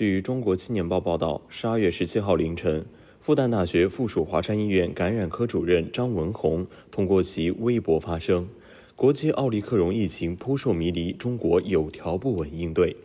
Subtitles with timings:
[0.00, 2.86] 据中国青年报报道，十二月十七号凌晨，
[3.20, 8.48] 复旦大学附属华山医院感染科主任张文宏通过其微博发声
[8.96, 12.96] ：“国际奥利克戎疫情扑朔迷离，中国有条不紊应对。”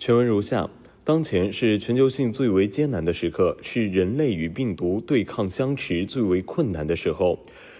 [0.00, 0.68] 全文如下：
[1.04, 7.38] 当前是全球性最为艰难的时刻，是人类与病毒对抗相持最为困难的时候。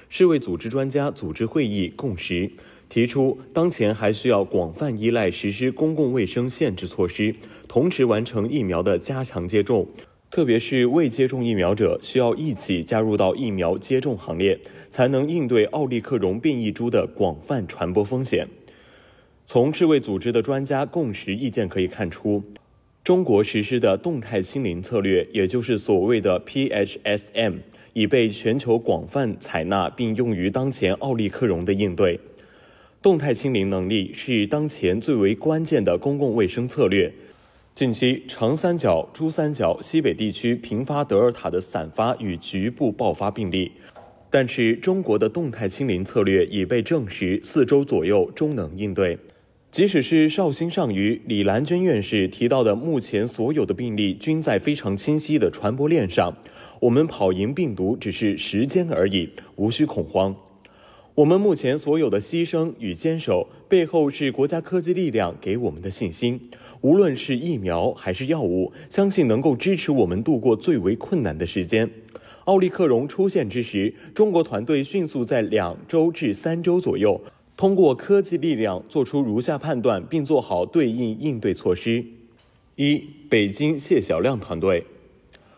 [0.08, 2.52] 世卫组织专家组织会议共识。
[2.88, 7.34] 提出，当前还需要广泛依赖实施公共卫生限制措施，
[7.66, 9.88] 同时完成疫苗的加强接种，
[10.30, 14.58] 特别是未接种疫苗者需要一起加入到疫苗接种行列，
[14.88, 18.48] 才能应对奥利克戎变异株的广泛传播风险。
[19.44, 22.42] 从世卫组织的专家共识意见可以看出，
[23.04, 27.58] 中国实施的动态清零策略，也就是所谓的 PHSM，
[27.92, 32.18] 已被全球广泛采纳并用于当前奥利克戎的应对。
[33.06, 37.14] 动态清零能力是当前最为关键的公共卫生策略。
[37.72, 43.70] 近期，长三角、珠三角、西北地区频发德尔塔的散发与局部爆发病例，
[44.28, 49.16] 但是中国的动态清零策略已被证实四周左右终能应对。
[49.70, 56.36] 即使是绍兴上虞李兰娟院士提到的，目前所有的病例均在非常清晰的传播链上，
[56.80, 60.34] 我们跑赢病毒只是时间而已，无需恐慌。
[61.16, 66.38] 我们目前所有的牺牲与坚守，背后是国家科技力量给我们的信心。
[66.82, 71.90] 无论是疫苗还是药物，相信能够支持我们度过最为困难的时间。
[72.44, 77.18] 奥利克戎出现之时，中国团队迅速在两周至三周左右，
[77.56, 82.04] 通过科技力量做出如下判断，并做好对应应对措施：
[82.74, 84.84] 一、北京谢小亮团队。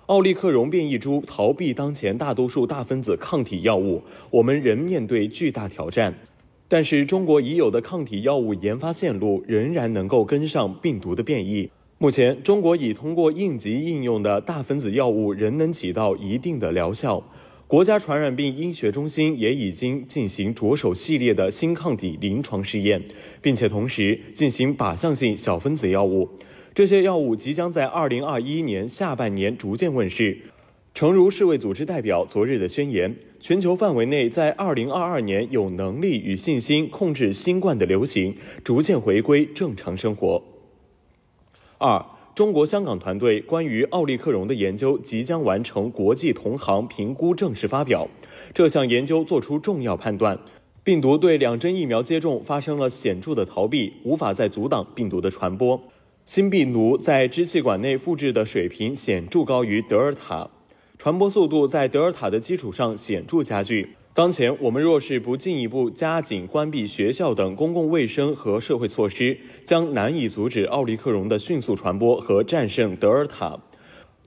[0.09, 6.15] 奥利克戎变异株逃避当前大多数大分子抗体药物，我们仍面对巨大挑战。
[6.67, 11.71] 但是，中国已有的抗体药物研发线路仍然能够跟上病毒的变异。
[11.99, 17.23] 目前，中国已通过应急应用的大分子药物仍能起到一定的疗效。
[17.69, 23.05] 国家传染病医学中心也已经进行着手系列的新抗体临床试验，
[23.43, 26.31] 并且同时进行靶向性小分子药物。
[26.75, 30.39] 这些药物即将在二零二一年下半年逐渐问世。
[30.95, 40.43] 诚如世卫组织代表昨日的宣言，全球范围内在二零二二年有能力与信心控制新冠的流行，逐渐回归正常生活。
[41.77, 42.03] 二，
[42.39, 48.07] 中国香港团队关于奥利克戎的研究即将完成国际同行评估正式发表。
[48.55, 50.39] 这项研究作出重要判断：
[50.85, 55.83] 病毒对两针疫苗接种发生了显著的逃避，无法再阻挡病毒的传播。
[56.27, 60.49] 新病毒在支气管内复制的水平显著高于德尔塔，
[60.97, 63.97] 传播速度在德尔塔的基础上显著加剧。
[64.19, 73.57] 当前，我们若是不进一步加紧关闭学校等公共卫生和社会措施，将难以阻止奥利克戎的迅速传播和战胜德尔塔。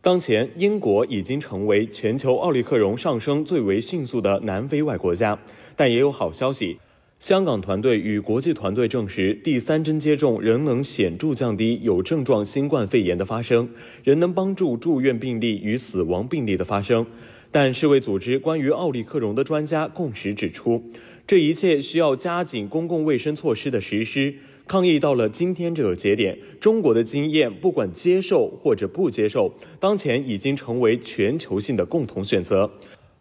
[0.01, 5.37] 当前，英国已经成为全球奥利克戎上升最为迅速的南非外国家，
[5.75, 6.79] 但也有好消息。
[7.19, 13.69] 香港团队与国际团队证实，第三针接种仍能显著降低有症状新冠肺炎的发生，
[14.05, 17.05] 仍能帮助住院病例与死亡病例的发生。
[17.51, 20.83] 但世卫组织关于奥利克戎的专家共识指出，
[21.27, 24.35] 这一切需要加紧公共卫生措施的实施。
[24.67, 32.71] 抗疫到了今天这个节点，中国的经验，不管接受或者不接受，当前已经成为全球性的共同选择。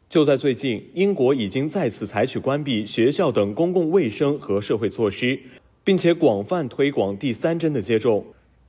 [0.09, 5.41] 就在最近，英国已经再次采取关闭学校等公共卫生和社会措施，
[5.83, 8.27] 并且广泛推广第三针的接种。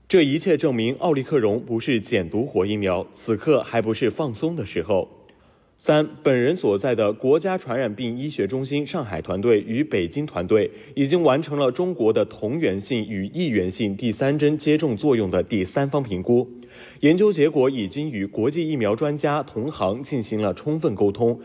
[0.08, 5.08] 这一切证明，奥利克戎不是减毒活疫苗，此刻还不是放松的时候。
[5.84, 16.48] 三，本人所在的国家传染病医学中心上海团队与北京团队已经完成了中国的同源性与异源性第三针接种作用的第三方评估，
[17.00, 21.40] 研究结果已经与国际疫苗专家同行进行了充分沟通，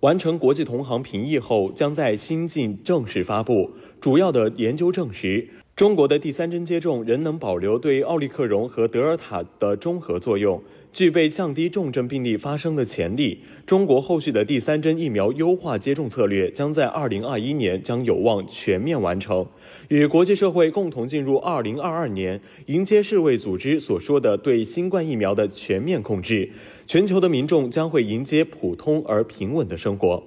[0.00, 3.70] 完成国际同行评议后，将在新近正式发布。
[3.98, 5.48] 主要的研究证实。
[5.74, 10.60] 中国的第三针接种仍能保留对奥利克戎和德尔塔的中和作用，
[10.92, 13.40] 具备降低重症病例发生的潜力。
[13.66, 19.46] 中国后续的第三针疫苗优化接种策略将在二零二一年将有望全面完成，
[19.88, 26.50] 与国际社会共同进入二零二二年，迎接世卫组织所说的对新冠疫苗的全面控制。
[26.86, 30.22] 全球的民众将会迎接普通而平稳的生活。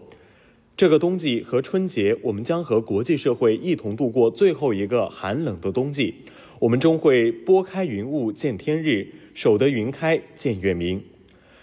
[0.77, 6.15] 这个冬季和春节，我们将和国际社会一同度过最后一个寒冷的冬季。
[6.61, 11.03] 我们终会拨开云雾见天日，守得云开见月明。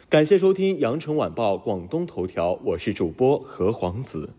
[0.09, 4.31] 感谢收听羊城晚报广东头条，我是主播何皇子。